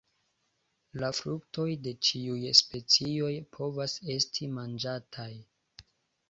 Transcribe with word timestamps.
La 1.01 1.09
fruktoj 1.17 1.65
de 1.87 1.93
ĉiuj 2.07 2.39
specioj 2.61 3.29
povas 3.59 3.95
esti 4.15 4.49
manĝataj. 4.57 5.29